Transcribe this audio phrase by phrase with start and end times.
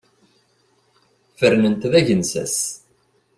[1.37, 2.57] Fernen-t d agensas.